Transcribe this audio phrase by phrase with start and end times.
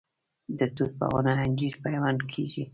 [0.57, 2.63] د توت په ونه انجیر پیوند کیږي؟